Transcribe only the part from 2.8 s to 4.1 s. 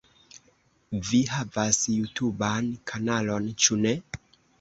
kanalon ĉu ne?